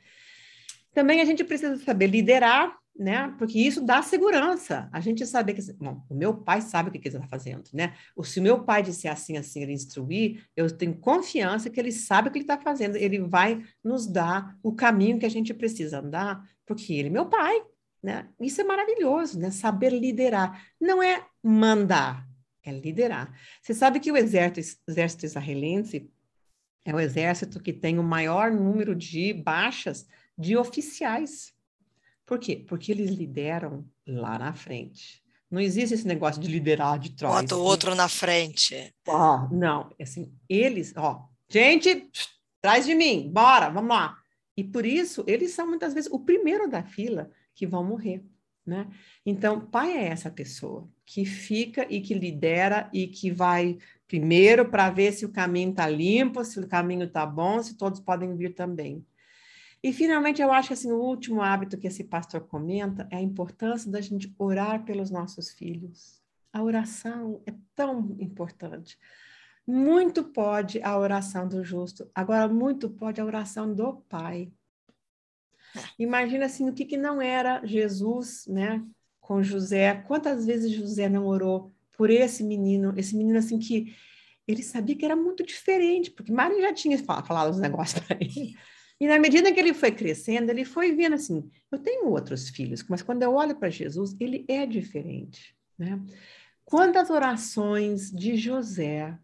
Também 0.95 1.21
a 1.21 1.25
gente 1.25 1.43
precisa 1.43 1.77
saber 1.79 2.07
liderar 2.07 2.79
né? 2.99 3.35
Porque 3.39 3.59
isso 3.59 3.85
dá 3.85 4.03
segurança. 4.03 4.89
A 4.93 5.01
gente 5.01 5.27
sabe 5.27 5.53
que, 5.55 5.73
bom, 5.75 6.03
o 6.09 6.15
meu 6.15 6.35
pai 6.35 6.61
sabe 6.61 6.89
o 6.89 6.93
que, 6.93 6.99
que 6.99 7.09
ele 7.09 7.17
está 7.17 7.29
fazendo, 7.29 7.65
né? 7.73 7.95
Ou 8.15 8.25
se 8.25 8.41
o 8.41 8.43
meu 8.43 8.65
pai 8.65 8.83
disser 8.83 9.13
assim, 9.13 9.37
assim, 9.37 9.63
ele 9.63 9.73
instruir, 9.73 10.45
eu 10.57 10.71
tenho 10.71 10.97
confiança 10.97 11.69
que 11.69 11.79
ele 11.79 11.93
sabe 11.93 12.29
o 12.29 12.31
que 12.33 12.39
ele 12.39 12.45
está 12.45 12.59
fazendo. 12.59 12.97
Ele 12.97 13.21
vai 13.21 13.63
nos 13.85 14.07
dar 14.07 14.57
o 14.63 14.73
caminho 14.73 15.19
que 15.19 15.27
a 15.27 15.31
gente 15.31 15.53
precisa 15.53 16.01
andar, 16.01 16.49
porque 16.65 16.95
ele 16.95 17.09
é 17.09 17.13
meu 17.13 17.27
pai, 17.27 17.63
né? 18.03 18.29
Isso 18.41 18.61
é 18.61 18.65
maravilhoso, 18.65 19.39
né? 19.39 19.51
Saber 19.51 19.91
liderar. 19.91 20.65
Não 20.81 21.03
é 21.03 21.25
mandar, 21.43 22.27
é 22.65 22.73
liderar. 22.73 23.33
Você 23.61 23.75
sabe 23.75 24.01
que 24.01 24.11
o 24.11 24.17
exército, 24.17 24.83
exército 24.89 25.27
israelense 25.27 26.11
é 26.85 26.95
o 26.95 27.01
exército 27.01 27.61
que 27.61 27.73
tem 27.73 27.99
o 27.99 28.03
maior 28.03 28.51
número 28.51 28.95
de 28.95 29.33
baixas 29.33 30.07
de 30.39 30.57
oficiais 30.57 31.56
por 32.27 32.41
quê? 32.41 32.57
Porque 32.57 32.91
eles 32.91 33.11
lideram 33.11 33.89
lá 34.07 34.39
na 34.39 34.53
frente. 34.53 35.23
Não 35.49 35.61
existe 35.61 35.95
esse 35.95 36.07
negócio 36.07 36.43
de 36.43 36.49
liderar 36.49 36.99
de 36.99 37.11
trás. 37.11 37.43
Bota 37.43 37.57
o 37.57 37.63
outro 37.63 37.95
na 37.95 38.09
frente. 38.09 38.93
Ó, 39.07 39.49
não, 39.51 39.95
assim, 40.01 40.35
eles, 40.49 40.93
ó, 40.97 41.29
gente, 41.49 42.11
traz 42.61 42.85
de 42.85 42.97
mim, 42.97 43.31
bora, 43.33 43.71
vamos 43.71 43.91
lá. 43.91 44.19
E 44.57 44.65
por 44.65 44.85
isso, 44.85 45.23
eles 45.27 45.53
são 45.53 45.69
muitas 45.69 45.95
vezes 45.95 46.11
o 46.11 46.19
primeiro 46.19 46.69
da 46.69 46.83
fila 46.83 47.31
que 47.55 47.67
vão 47.67 47.85
morrer, 47.85 48.25
né? 48.67 48.89
Então, 49.25 49.61
pai 49.61 49.93
é 49.93 50.09
essa 50.09 50.31
pessoa 50.31 50.89
que 51.05 51.25
fica 51.25 51.87
e 51.89 52.01
que 52.01 52.13
lidera 52.13 52.91
e 52.93 53.07
que 53.07 53.31
vai 53.31 53.79
primeiro 54.09 54.69
para 54.69 54.91
ver 54.91 55.13
se 55.13 55.25
o 55.25 55.33
caminho 55.33 55.71
está 55.71 55.89
limpo, 55.89 56.45
se 56.45 56.59
o 56.59 56.67
caminho 56.67 57.05
está 57.05 57.25
bom, 57.25 57.63
se 57.63 57.77
todos 57.77 58.01
podem 58.01 58.35
vir 58.37 58.55
também. 58.55 59.07
E, 59.87 59.93
finalmente, 59.93 60.43
eu 60.43 60.51
acho 60.51 60.67
que 60.67 60.75
assim, 60.75 60.91
o 60.91 60.99
último 60.99 61.41
hábito 61.41 61.79
que 61.79 61.87
esse 61.87 62.03
pastor 62.03 62.41
comenta 62.41 63.07
é 63.09 63.19
a 63.19 63.23
importância 63.23 63.89
da 63.89 64.01
gente 64.01 64.35
orar 64.37 64.85
pelos 64.85 65.13
nossos 65.13 65.53
filhos. 65.53 66.21
A 66.53 66.61
oração 66.61 67.41
é 67.47 67.55
tão 67.73 68.17
importante. 68.19 68.99
Muito 69.65 70.25
pode 70.25 70.83
a 70.83 70.99
oração 70.99 71.47
do 71.47 71.63
justo, 71.63 72.11
agora 72.13 72.49
muito 72.49 72.91
pode 72.91 73.21
a 73.21 73.25
oração 73.25 73.73
do 73.73 73.99
Pai. 74.09 74.51
Imagina 75.97 76.47
assim, 76.47 76.69
o 76.69 76.75
que, 76.75 76.85
que 76.85 76.97
não 76.97 77.23
era 77.23 77.65
Jesus, 77.65 78.45
né, 78.49 78.85
com 79.21 79.41
José. 79.41 79.95
Quantas 80.09 80.45
vezes 80.45 80.73
José 80.73 81.09
não 81.09 81.27
orou 81.27 81.73
por 81.97 82.11
esse 82.11 82.43
menino, 82.43 82.93
esse 82.97 83.17
menino 83.17 83.39
assim 83.39 83.61
que 83.61 83.95
ele 84.49 84.65
sabia 84.65 84.97
que 84.97 85.05
era 85.05 85.15
muito 85.15 85.47
diferente, 85.47 86.11
porque 86.11 86.33
Maria 86.33 86.63
já 86.63 86.75
tinha 86.75 86.99
falado 86.99 87.51
os 87.51 87.61
negócios 87.61 88.03
para 88.03 88.17
ele. 88.21 88.57
E 88.99 89.07
na 89.07 89.19
medida 89.19 89.53
que 89.53 89.61
ele 89.61 89.75
foi 89.75 89.93
crescendo, 89.93 90.51
ele 90.51 90.65
foi 90.65 90.93
vendo 90.93 91.15
assim: 91.15 91.51
eu 91.71 91.79
tenho 91.79 92.09
outros 92.09 92.49
filhos, 92.49 92.85
mas 92.89 93.03
quando 93.03 93.23
eu 93.23 93.35
olho 93.35 93.55
para 93.55 93.69
Jesus, 93.69 94.17
ele 94.19 94.45
é 94.49 94.65
diferente. 94.65 95.55
Né? 95.79 96.01
Quantas 96.65 97.11
orações 97.11 98.11
de 98.11 98.37
José 98.37 99.17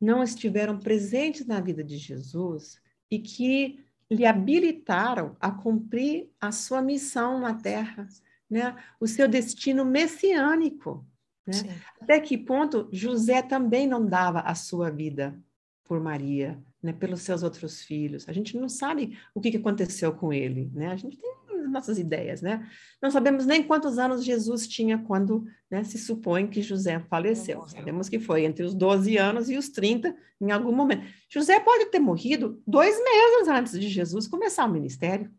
não 0.00 0.22
estiveram 0.22 0.78
presentes 0.78 1.46
na 1.46 1.60
vida 1.60 1.82
de 1.82 1.96
Jesus 1.96 2.80
e 3.10 3.18
que 3.18 3.84
lhe 4.10 4.24
habilitaram 4.24 5.36
a 5.40 5.50
cumprir 5.50 6.30
a 6.40 6.52
sua 6.52 6.80
missão 6.80 7.40
na 7.40 7.54
terra, 7.54 8.06
né? 8.48 8.76
o 9.00 9.06
seu 9.06 9.26
destino 9.26 9.84
messiânico. 9.84 11.04
Né? 11.46 11.80
Até 12.00 12.20
que 12.20 12.38
ponto 12.38 12.88
José 12.92 13.42
também 13.42 13.86
não 13.86 14.06
dava 14.06 14.40
a 14.40 14.54
sua 14.54 14.90
vida 14.90 15.38
por 15.84 16.00
Maria, 16.00 16.62
né, 16.82 16.92
pelos 16.92 17.22
seus 17.22 17.42
outros 17.42 17.82
filhos. 17.82 18.28
A 18.28 18.32
gente 18.32 18.56
não 18.56 18.68
sabe 18.68 19.18
o 19.34 19.40
que, 19.40 19.56
aconteceu 19.56 20.12
com 20.12 20.32
ele, 20.32 20.70
né? 20.74 20.88
A 20.88 20.96
gente 20.96 21.16
tem 21.16 21.38
nossas 21.68 21.98
ideias, 21.98 22.40
né? 22.40 22.68
Não 23.00 23.10
sabemos 23.10 23.46
nem 23.46 23.62
quantos 23.62 23.98
anos 23.98 24.24
Jesus 24.24 24.66
tinha 24.66 24.98
quando 24.98 25.46
né, 25.70 25.84
se 25.84 25.98
supõe 25.98 26.46
que 26.46 26.62
José 26.62 26.98
faleceu. 27.00 27.66
Sabemos 27.68 28.08
que 28.08 28.18
foi 28.18 28.44
entre 28.44 28.64
os 28.64 28.74
12 28.74 29.16
anos 29.16 29.50
e 29.50 29.56
os 29.56 29.68
30, 29.68 30.14
em 30.40 30.50
algum 30.50 30.72
momento. 30.72 31.06
José 31.28 31.60
pode 31.60 31.86
ter 31.86 31.98
morrido 31.98 32.62
dois 32.66 32.96
meses 33.02 33.48
antes 33.48 33.78
de 33.78 33.88
Jesus 33.88 34.26
começar 34.26 34.64
o 34.64 34.72
ministério. 34.72 35.30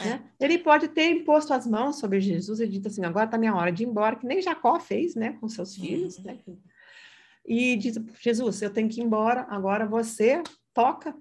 É. 0.00 0.04
Né? 0.04 0.30
Ele 0.40 0.58
pode 0.58 0.88
ter 0.88 1.10
imposto 1.10 1.52
as 1.54 1.66
mãos 1.66 1.98
sobre 1.98 2.20
Jesus 2.20 2.60
e 2.60 2.66
dito 2.66 2.88
assim: 2.88 3.04
agora 3.04 3.26
está 3.26 3.38
minha 3.38 3.54
hora 3.54 3.70
de 3.70 3.84
ir 3.84 3.86
embora, 3.86 4.16
que 4.16 4.26
nem 4.26 4.42
Jacó 4.42 4.80
fez 4.80 5.14
né, 5.14 5.36
com 5.40 5.48
seus 5.48 5.76
filhos. 5.76 6.18
Uhum. 6.18 6.24
Né? 6.24 6.38
E 7.44 7.76
diz: 7.76 7.98
Jesus, 8.20 8.62
eu 8.62 8.70
tenho 8.70 8.88
que 8.88 9.00
ir 9.00 9.04
embora, 9.04 9.46
agora 9.48 9.86
você 9.86 10.42
toca. 10.72 11.14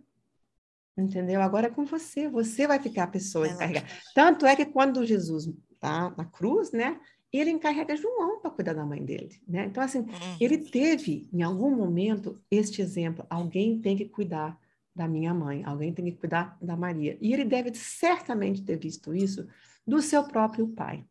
Entendeu? 0.95 1.41
Agora 1.41 1.67
é 1.67 1.69
com 1.71 1.85
você, 1.85 2.29
você 2.29 2.67
vai 2.67 2.79
ficar 2.79 3.05
a 3.05 3.07
pessoa 3.07 3.47
encarregada. 3.47 3.87
Tanto 4.13 4.45
é 4.45 4.55
que 4.55 4.65
quando 4.65 5.05
Jesus 5.05 5.49
está 5.71 6.13
na 6.15 6.25
cruz, 6.25 6.71
né? 6.71 6.99
Ele 7.31 7.49
encarrega 7.49 7.97
João 7.97 8.39
para 8.39 8.51
cuidar 8.51 8.73
da 8.73 8.85
mãe 8.85 9.03
dele, 9.03 9.41
né? 9.47 9.65
Então, 9.65 9.81
assim, 9.81 10.05
ele 10.39 10.57
uhum. 10.57 10.69
teve, 10.69 11.27
em 11.33 11.41
algum 11.41 11.75
momento, 11.75 12.39
este 12.49 12.79
exemplo. 12.79 13.25
Alguém 13.27 13.81
tem 13.81 13.97
que 13.97 14.05
cuidar 14.05 14.55
da 14.95 15.07
minha 15.07 15.33
mãe, 15.33 15.63
alguém 15.65 15.91
tem 15.91 16.05
que 16.05 16.11
cuidar 16.11 16.55
da 16.61 16.77
Maria. 16.77 17.17
E 17.19 17.33
ele 17.33 17.43
deve 17.43 17.73
certamente 17.73 18.61
ter 18.61 18.77
visto 18.77 19.15
isso 19.15 19.47
do 19.85 19.99
seu 19.99 20.23
próprio 20.25 20.67
pai. 20.67 21.03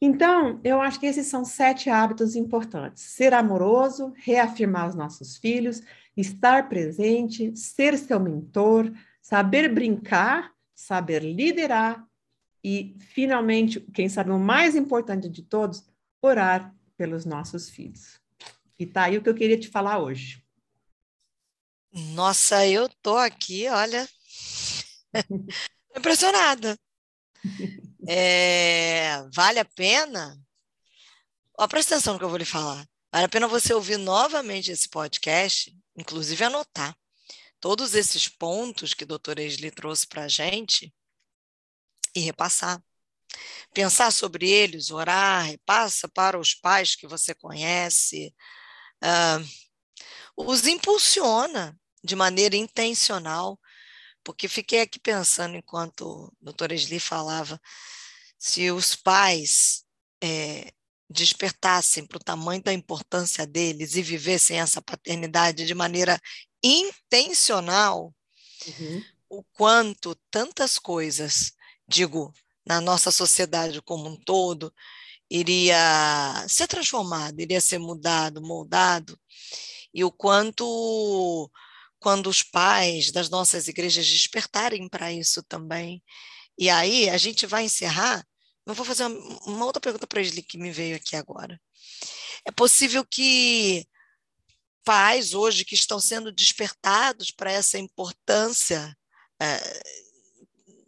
Então, 0.00 0.58
eu 0.64 0.80
acho 0.80 0.98
que 0.98 1.06
esses 1.06 1.26
são 1.26 1.44
sete 1.44 1.90
hábitos 1.90 2.34
importantes: 2.34 3.02
ser 3.02 3.34
amoroso, 3.34 4.12
reafirmar 4.16 4.88
os 4.88 4.94
nossos 4.94 5.36
filhos, 5.36 5.82
estar 6.16 6.68
presente, 6.68 7.54
ser 7.54 7.98
seu 7.98 8.18
mentor, 8.18 8.90
saber 9.20 9.68
brincar, 9.72 10.52
saber 10.74 11.22
liderar 11.22 12.06
e, 12.64 12.96
finalmente, 12.98 13.80
quem 13.92 14.08
sabe 14.08 14.30
o 14.30 14.38
mais 14.38 14.74
importante 14.74 15.28
de 15.28 15.42
todos, 15.42 15.84
orar 16.22 16.74
pelos 16.96 17.24
nossos 17.24 17.68
filhos. 17.68 18.20
E 18.78 18.86
tá 18.86 19.04
aí 19.04 19.18
o 19.18 19.22
que 19.22 19.28
eu 19.28 19.34
queria 19.34 19.58
te 19.58 19.68
falar 19.68 19.98
hoje. 19.98 20.42
Nossa, 21.92 22.66
eu 22.66 22.88
tô 23.02 23.16
aqui, 23.16 23.68
olha, 23.68 24.08
impressionada. 25.96 26.78
É, 28.08 29.22
vale 29.34 29.58
a 29.58 29.64
pena? 29.64 30.38
Ó, 31.58 31.68
presta 31.68 31.94
atenção 31.94 32.14
no 32.14 32.18
que 32.18 32.24
eu 32.24 32.28
vou 32.28 32.38
lhe 32.38 32.44
falar. 32.44 32.86
Vale 33.12 33.26
a 33.26 33.28
pena 33.28 33.48
você 33.48 33.74
ouvir 33.74 33.98
novamente 33.98 34.70
esse 34.70 34.88
podcast, 34.88 35.76
inclusive 35.96 36.44
anotar 36.44 36.96
todos 37.60 37.94
esses 37.94 38.28
pontos 38.28 38.94
que 38.94 39.04
a 39.04 39.06
doutora 39.06 39.42
Esli 39.42 39.70
trouxe 39.70 40.06
para 40.06 40.24
a 40.24 40.28
gente 40.28 40.92
e 42.14 42.20
repassar. 42.20 42.82
pensar 43.72 44.10
sobre 44.12 44.50
eles, 44.50 44.90
orar, 44.90 45.44
repassa 45.46 46.08
para 46.08 46.38
os 46.38 46.54
pais 46.54 46.96
que 46.96 47.06
você 47.06 47.34
conhece, 47.34 48.34
uh, 49.04 49.46
os 50.36 50.66
impulsiona 50.66 51.78
de 52.02 52.16
maneira 52.16 52.56
intencional, 52.56 53.59
porque 54.30 54.46
fiquei 54.46 54.82
aqui 54.82 54.98
pensando 54.98 55.56
enquanto 55.56 56.02
o 56.02 56.32
doutor 56.40 56.70
Esli 56.70 57.00
falava, 57.00 57.60
se 58.38 58.70
os 58.70 58.94
pais 58.94 59.84
é, 60.22 60.72
despertassem 61.08 62.06
para 62.06 62.16
o 62.16 62.22
tamanho 62.22 62.62
da 62.62 62.72
importância 62.72 63.44
deles 63.44 63.96
e 63.96 64.02
vivessem 64.02 64.60
essa 64.60 64.80
paternidade 64.80 65.66
de 65.66 65.74
maneira 65.74 66.20
intencional, 66.62 68.14
uhum. 68.68 69.04
o 69.28 69.42
quanto 69.52 70.14
tantas 70.30 70.78
coisas, 70.78 71.52
digo, 71.88 72.32
na 72.64 72.80
nossa 72.80 73.10
sociedade 73.10 73.82
como 73.82 74.08
um 74.08 74.16
todo, 74.16 74.72
iria 75.28 76.46
ser 76.48 76.68
transformado, 76.68 77.40
iria 77.40 77.60
ser 77.60 77.78
mudado, 77.78 78.40
moldado, 78.40 79.18
e 79.92 80.04
o 80.04 80.10
quanto 80.12 81.50
quando 82.00 82.28
os 82.28 82.42
pais 82.42 83.12
das 83.12 83.28
nossas 83.28 83.68
igrejas 83.68 84.08
despertarem 84.08 84.88
para 84.88 85.12
isso 85.12 85.42
também. 85.42 86.02
E 86.58 86.68
aí 86.68 87.08
a 87.08 87.18
gente 87.18 87.46
vai 87.46 87.64
encerrar. 87.64 88.26
Eu 88.66 88.74
vou 88.74 88.84
fazer 88.84 89.04
uma, 89.04 89.64
outra 89.64 89.80
pergunta 89.80 90.06
para 90.06 90.20
ele 90.20 90.42
que 90.42 90.58
me 90.58 90.72
veio 90.72 90.96
aqui 90.96 91.14
agora. 91.14 91.60
É 92.44 92.50
possível 92.50 93.04
que 93.04 93.86
pais 94.82 95.34
hoje 95.34 95.64
que 95.64 95.74
estão 95.74 96.00
sendo 96.00 96.32
despertados 96.32 97.30
para 97.30 97.52
essa 97.52 97.78
importância 97.78 98.96
é, 99.38 99.82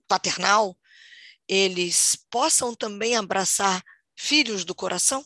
paternal, 0.09 0.76
eles 1.47 2.16
possam 2.31 2.75
também 2.75 3.16
abraçar 3.16 3.83
filhos 4.16 4.64
do 4.64 4.75
coração? 4.75 5.25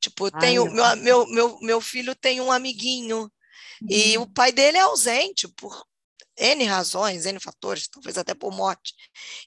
Tipo, 0.00 0.30
tenho, 0.32 0.70
meu, 0.70 0.96
meu, 0.96 1.26
meu, 1.28 1.58
meu 1.60 1.80
filho 1.80 2.14
tem 2.14 2.40
um 2.40 2.50
amiguinho. 2.50 3.32
E 3.88 4.18
o 4.18 4.26
pai 4.26 4.52
dele 4.52 4.78
é 4.78 4.80
ausente 4.80 5.48
por 5.48 5.84
N 6.38 6.64
razões, 6.64 7.26
N 7.26 7.38
fatores, 7.38 7.88
talvez 7.88 8.16
até 8.16 8.34
por 8.34 8.54
morte. 8.54 8.94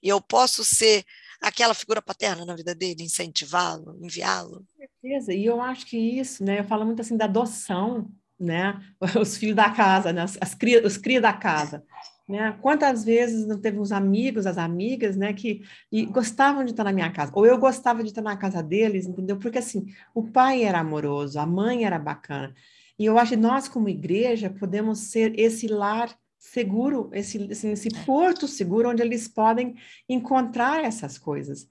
E 0.02 0.10
eu 0.10 0.22
posso 0.22 0.64
ser 0.64 1.04
aquela 1.42 1.74
figura 1.74 2.02
paterna 2.02 2.46
na 2.46 2.56
vida 2.56 2.74
dele, 2.74 3.04
incentivá-lo, 3.04 3.98
enviá-lo. 4.02 4.66
Com 4.78 4.78
certeza. 4.78 5.34
E 5.34 5.46
eu 5.46 5.62
acho 5.62 5.86
que 5.86 5.98
isso, 5.98 6.44
né? 6.44 6.60
Eu 6.60 6.64
falo 6.64 6.86
muito 6.86 7.02
assim 7.02 7.18
da 7.18 7.26
adoção, 7.26 8.10
né? 8.40 8.80
Os 9.20 9.38
filhos 9.38 9.56
da 9.56 9.70
casa, 9.70 10.14
né? 10.14 10.22
As, 10.22 10.38
as 10.40 10.54
cria, 10.54 10.86
os 10.86 10.98
cria 10.98 11.22
da 11.22 11.34
casa. 11.34 11.84
Né? 12.28 12.58
Quantas 12.60 13.04
vezes 13.04 13.46
não 13.46 13.60
teve 13.60 13.80
uns 13.80 13.92
amigos, 13.92 14.48
as 14.48 14.58
amigas, 14.58 15.16
né, 15.16 15.32
que 15.32 15.62
gostavam 16.10 16.66
de 16.66 16.72
estar 16.72 16.84
na 16.84 16.92
minha 16.92 17.12
casa, 17.12 17.32
ou 17.36 17.46
eu 17.46 17.56
gostava 17.60 18.02
de 18.02 18.10
estar 18.10 18.24
na 18.24 18.36
casa 18.36 18.64
deles, 18.64 19.06
entendeu? 19.06 19.38
Porque 19.38 19.60
assim, 19.60 19.86
o 20.12 20.24
pai 20.24 20.64
era 20.64 20.80
amoroso, 20.80 21.40
a 21.40 21.46
mãe 21.46 21.86
era 21.86 22.00
bacana. 22.00 22.52
E 22.98 23.06
eu 23.06 23.18
acho 23.18 23.32
que 23.32 23.38
nós, 23.38 23.68
como 23.68 23.90
igreja, 23.90 24.50
podemos 24.50 25.00
ser 25.00 25.38
esse 25.40 25.68
lar 25.68 26.16
seguro, 26.38 27.10
esse, 27.14 27.52
assim, 27.52 27.72
esse 27.72 27.90
porto 28.06 28.48
seguro 28.48 28.90
onde 28.90 29.02
eles 29.02 29.28
podem 29.28 29.76
encontrar 30.08 30.84
essas 30.84 31.18
coisas. 31.18 31.68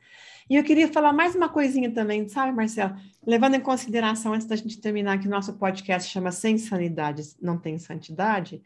E 0.49 0.57
eu 0.57 0.65
queria 0.65 0.93
falar 0.93 1.13
mais 1.13 1.35
uma 1.35 1.49
coisinha 1.49 1.91
também, 1.91 2.29
sabe, 2.29 2.53
Marcelo? 2.53 2.95
Levando 3.27 3.55
em 3.55 3.61
consideração, 3.61 4.35
antes 4.35 4.47
da 4.47 4.57
gente 4.57 4.81
terminar, 4.81 5.19
que 5.19 5.29
nosso 5.29 5.55
podcast 5.55 6.11
chama 6.11 6.31
Sem 6.31 6.59
Sanidade, 6.59 7.23
Não 7.41 7.59
Tem 7.59 7.79
Santidade, 7.79 8.63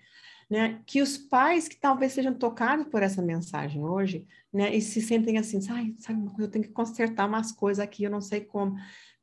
né, 0.51 0.81
que 0.87 1.03
os 1.03 1.19
pais 1.19 1.69
que 1.69 1.77
talvez 1.77 2.13
sejam 2.13 2.33
tocados 2.33 2.87
por 2.87 3.03
essa 3.03 3.21
mensagem 3.21 3.85
hoje, 3.85 4.27
né, 4.53 4.75
e 4.75 4.81
se 4.81 5.01
sentem 5.03 5.37
assim, 5.37 5.61
sabe, 5.61 5.95
eu 6.39 6.49
tenho 6.49 6.65
que 6.65 6.71
consertar 6.71 7.29
umas 7.29 7.53
coisas 7.53 7.85
aqui, 7.85 8.05
eu 8.05 8.11
não 8.11 8.21
sei 8.21 8.41
como, 8.41 8.75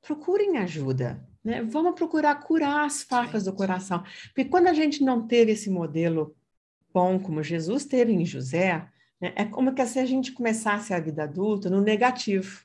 procurem 0.05 0.57
ajuda, 0.57 1.27
né? 1.43 1.63
Vamos 1.63 1.95
procurar 1.95 2.35
curar 2.35 2.85
as 2.85 3.01
farpas 3.01 3.43
do 3.43 3.53
coração, 3.53 4.03
porque 4.27 4.45
quando 4.45 4.67
a 4.67 4.73
gente 4.73 5.03
não 5.03 5.25
teve 5.27 5.51
esse 5.51 5.69
modelo 5.69 6.35
bom 6.93 7.19
como 7.19 7.43
Jesus 7.43 7.85
teve 7.85 8.13
em 8.13 8.25
José, 8.25 8.87
né, 9.19 9.33
é 9.35 9.43
como 9.43 9.73
que 9.73 9.85
se 9.85 9.99
a 9.99 10.05
gente 10.05 10.31
começasse 10.31 10.93
a 10.93 10.99
vida 10.99 11.23
adulta 11.23 11.69
no 11.69 11.81
negativo, 11.81 12.63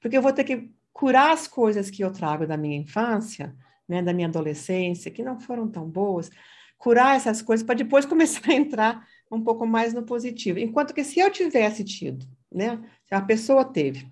porque 0.00 0.16
eu 0.16 0.22
vou 0.22 0.32
ter 0.32 0.44
que 0.44 0.70
curar 0.92 1.32
as 1.32 1.46
coisas 1.46 1.88
que 1.90 2.04
eu 2.04 2.12
trago 2.12 2.46
da 2.46 2.56
minha 2.56 2.76
infância, 2.76 3.54
né, 3.88 4.02
da 4.02 4.12
minha 4.12 4.28
adolescência, 4.28 5.10
que 5.10 5.22
não 5.22 5.40
foram 5.40 5.66
tão 5.68 5.88
boas, 5.88 6.30
curar 6.76 7.16
essas 7.16 7.40
coisas 7.40 7.64
para 7.64 7.76
depois 7.76 8.04
começar 8.06 8.50
a 8.50 8.54
entrar 8.54 9.08
um 9.30 9.40
pouco 9.40 9.66
mais 9.66 9.94
no 9.94 10.02
positivo. 10.02 10.58
Enquanto 10.58 10.92
que 10.92 11.04
se 11.04 11.20
eu 11.20 11.30
tivesse 11.30 11.84
tido, 11.84 12.26
né, 12.52 12.78
se 13.06 13.14
a 13.14 13.20
pessoa 13.20 13.64
teve 13.64 14.10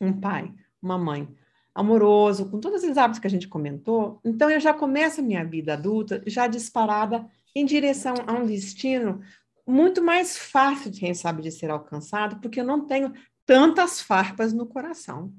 um 0.00 0.12
pai, 0.12 0.52
uma 0.82 0.98
mãe 0.98 1.28
amoroso, 1.74 2.48
com 2.50 2.60
todos 2.60 2.82
os 2.82 2.98
hábitos 2.98 3.18
que 3.18 3.26
a 3.26 3.30
gente 3.30 3.48
comentou, 3.48 4.20
então 4.24 4.50
eu 4.50 4.60
já 4.60 4.74
começo 4.74 5.20
a 5.20 5.24
minha 5.24 5.44
vida 5.44 5.72
adulta 5.72 6.22
já 6.26 6.46
disparada 6.46 7.26
em 7.54 7.64
direção 7.64 8.14
a 8.26 8.32
um 8.32 8.46
destino 8.46 9.20
muito 9.66 10.02
mais 10.02 10.36
fácil, 10.36 10.90
quem 10.90 11.14
sabe, 11.14 11.42
de 11.42 11.50
ser 11.50 11.70
alcançado, 11.70 12.40
porque 12.40 12.60
eu 12.60 12.64
não 12.64 12.86
tenho 12.86 13.12
tantas 13.46 14.00
farpas 14.00 14.52
no 14.52 14.66
coração. 14.66 15.32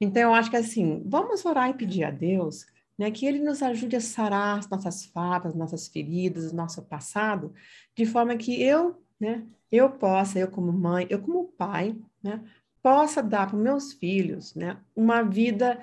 Então, 0.00 0.22
eu 0.22 0.34
acho 0.34 0.50
que 0.50 0.56
assim, 0.56 1.02
vamos 1.06 1.44
orar 1.44 1.70
e 1.70 1.74
pedir 1.74 2.04
a 2.04 2.10
Deus 2.10 2.66
né? 2.98 3.10
Que 3.10 3.26
ele 3.26 3.40
nos 3.40 3.62
ajude 3.62 3.96
a 3.96 4.00
sarar 4.00 4.58
as 4.58 4.68
nossas 4.68 5.06
fadas, 5.06 5.54
nossas 5.54 5.88
feridas, 5.88 6.52
nosso 6.52 6.82
passado, 6.82 7.52
de 7.96 8.06
forma 8.06 8.36
que 8.36 8.62
eu, 8.62 9.02
né, 9.18 9.44
eu 9.70 9.90
possa, 9.90 10.38
eu 10.38 10.48
como 10.48 10.72
mãe, 10.72 11.06
eu 11.10 11.20
como 11.20 11.48
pai, 11.58 11.96
né, 12.22 12.40
possa 12.82 13.22
dar 13.22 13.48
para 13.48 13.56
meus 13.56 13.92
filhos, 13.92 14.54
né, 14.54 14.76
uma 14.94 15.22
vida 15.22 15.80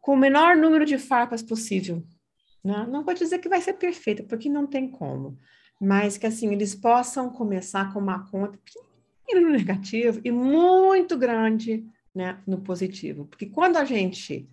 com 0.00 0.12
o 0.12 0.16
menor 0.16 0.56
número 0.56 0.84
de 0.84 0.98
farpas 0.98 1.42
possível. 1.42 2.04
Né? 2.62 2.86
Não 2.88 3.02
vou 3.02 3.14
dizer 3.14 3.38
que 3.38 3.48
vai 3.48 3.60
ser 3.60 3.74
perfeita, 3.74 4.22
porque 4.22 4.48
não 4.48 4.66
tem 4.66 4.88
como, 4.88 5.38
mas 5.80 6.18
que 6.18 6.26
assim 6.26 6.52
eles 6.52 6.74
possam 6.74 7.30
começar 7.30 7.92
com 7.92 7.98
uma 7.98 8.28
conta 8.28 8.58
no 9.34 9.50
negativo 9.50 10.20
e 10.24 10.30
muito 10.30 11.18
grande, 11.18 11.84
né, 12.14 12.38
no 12.46 12.60
positivo, 12.60 13.26
porque 13.26 13.46
quando 13.46 13.76
a 13.76 13.84
gente 13.84 14.48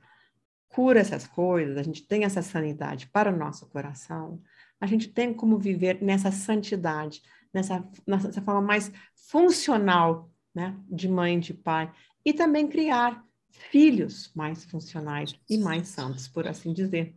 cura 0.68 1.00
essas 1.00 1.28
coisas, 1.28 1.78
a 1.78 1.84
gente 1.84 2.04
tem 2.04 2.24
essa 2.24 2.42
sanidade 2.42 3.08
para 3.08 3.32
o 3.32 3.38
nosso 3.38 3.68
coração, 3.68 4.42
a 4.82 4.88
gente 4.88 5.08
tem 5.08 5.34
como 5.34 5.58
viver 5.58 6.02
nessa 6.02 6.32
santidade, 6.32 7.22
nessa, 7.54 7.88
nessa 8.06 8.42
forma 8.42 8.62
mais 8.62 8.92
funcional 9.16 10.33
né, 10.54 10.78
de 10.90 11.08
mãe, 11.08 11.40
de 11.40 11.54
pai, 11.54 11.94
e 12.26 12.34
também 12.34 12.68
criar 12.68 13.24
filhos 13.72 14.32
mais 14.36 14.64
funcionais 14.66 15.36
e 15.50 15.58
mais 15.58 15.88
santos, 15.88 16.28
por 16.28 16.48
assim 16.48 16.74
dizer. 16.74 17.16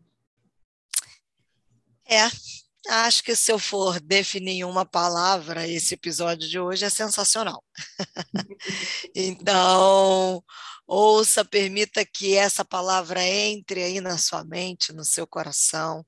É, 2.09 2.23
acho 2.89 3.23
que 3.23 3.35
se 3.35 3.51
eu 3.51 3.59
for 3.59 4.01
definir 4.01 4.65
uma 4.65 4.85
palavra, 4.85 5.67
esse 5.67 5.95
episódio 5.95 6.49
de 6.49 6.59
hoje 6.59 6.85
é 6.85 6.91
sensacional. 6.91 7.63
então, 9.15 10.43
Ouça, 10.89 11.45
permita 11.45 12.07
que 12.07 12.37
essa 12.37 12.65
palavra 12.65 13.21
entre 13.21 13.83
aí 13.83 14.01
na 14.01 14.17
sua 14.19 14.45
mente, 14.45 14.93
no 14.93 15.05
seu 15.05 15.27
coração. 15.27 16.05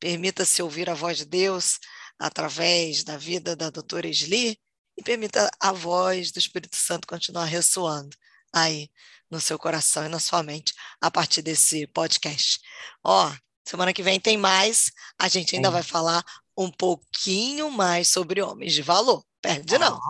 Permita-se 0.00 0.60
ouvir 0.62 0.90
a 0.90 0.94
voz 0.94 1.18
de 1.18 1.24
Deus 1.24 1.78
através 2.18 3.04
da 3.04 3.16
vida 3.16 3.54
da 3.54 3.70
doutora 3.70 4.08
Esli 4.08 4.58
e 4.96 5.02
permita 5.02 5.50
a 5.60 5.72
voz 5.72 6.32
do 6.32 6.38
Espírito 6.38 6.76
Santo 6.76 7.06
continuar 7.06 7.44
ressoando 7.44 8.16
aí 8.52 8.90
no 9.30 9.40
seu 9.40 9.58
coração 9.58 10.06
e 10.06 10.08
na 10.08 10.18
sua 10.18 10.42
mente 10.42 10.72
a 11.00 11.10
partir 11.10 11.42
desse 11.42 11.86
podcast. 11.88 12.60
Ó, 13.04 13.32
semana 13.64 13.92
que 13.92 14.02
vem 14.02 14.18
tem 14.18 14.36
mais. 14.36 14.92
A 15.18 15.28
gente 15.28 15.56
ainda 15.56 15.68
é. 15.68 15.72
vai 15.72 15.82
falar 15.82 16.24
um 16.56 16.70
pouquinho 16.70 17.70
mais 17.70 18.08
sobre 18.08 18.40
homens 18.40 18.72
de 18.72 18.82
valor. 18.82 19.24
Perde 19.42 19.78
não. 19.78 20.00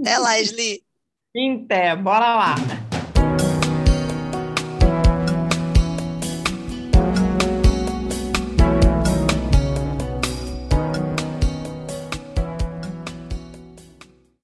Até 0.00 0.18
lá, 0.18 0.38
Esli. 0.38 0.84
Até, 1.64 1.96
bora 1.96 2.34
lá. 2.34 2.54